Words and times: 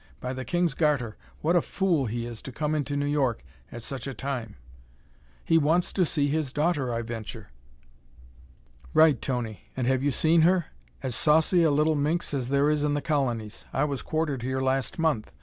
By 0.19 0.33
the 0.33 0.43
King's 0.45 0.73
garter, 0.73 1.15
what 1.41 1.55
a 1.55 1.61
fool 1.61 2.07
he 2.07 2.25
is 2.25 2.41
to 2.41 2.51
come 2.51 2.73
into 2.73 2.95
New 2.95 3.05
York 3.05 3.43
at 3.71 3.83
such 3.83 4.07
a 4.07 4.15
time!" 4.15 4.55
"He 5.45 5.59
wants 5.59 5.93
to 5.93 6.07
see 6.07 6.27
his 6.27 6.51
daughter, 6.51 6.91
I 6.91 7.03
venture." 7.03 7.49
"Right, 8.95 9.21
Tony. 9.21 9.65
And 9.77 9.85
have 9.85 10.01
you 10.01 10.09
seen 10.09 10.41
her? 10.41 10.65
As 11.03 11.13
saucy 11.13 11.61
a 11.61 11.69
little 11.69 11.93
minx 11.93 12.33
as 12.33 12.49
there 12.49 12.71
it 12.71 12.83
in 12.83 12.95
the 12.95 13.01
Colonies. 13.03 13.65
I 13.71 13.83
was 13.83 14.01
quartered 14.01 14.41
here 14.41 14.59
last 14.59 14.97
month. 14.97 15.31